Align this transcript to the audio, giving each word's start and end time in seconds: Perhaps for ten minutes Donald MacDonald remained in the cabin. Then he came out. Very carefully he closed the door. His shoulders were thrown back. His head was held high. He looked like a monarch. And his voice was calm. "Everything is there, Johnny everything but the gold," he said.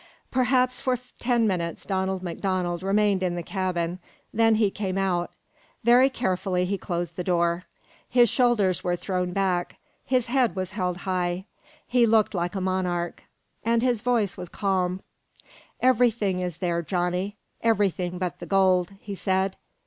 Perhaps 0.31 0.79
for 0.81 0.97
ten 1.19 1.45
minutes 1.45 1.85
Donald 1.85 2.23
MacDonald 2.23 2.81
remained 2.81 3.21
in 3.21 3.35
the 3.35 3.43
cabin. 3.43 3.99
Then 4.33 4.55
he 4.55 4.71
came 4.71 4.97
out. 4.97 5.29
Very 5.83 6.09
carefully 6.09 6.65
he 6.65 6.75
closed 6.75 7.17
the 7.17 7.23
door. 7.23 7.65
His 8.09 8.27
shoulders 8.27 8.83
were 8.83 8.95
thrown 8.95 9.31
back. 9.31 9.77
His 10.03 10.25
head 10.25 10.55
was 10.55 10.71
held 10.71 10.97
high. 11.05 11.45
He 11.85 12.07
looked 12.07 12.33
like 12.33 12.55
a 12.55 12.61
monarch. 12.61 13.23
And 13.63 13.83
his 13.83 14.01
voice 14.01 14.37
was 14.37 14.49
calm. 14.49 15.03
"Everything 15.81 16.39
is 16.39 16.57
there, 16.57 16.81
Johnny 16.81 17.37
everything 17.61 18.17
but 18.17 18.39
the 18.39 18.47
gold," 18.47 18.93
he 19.01 19.13
said. 19.13 19.55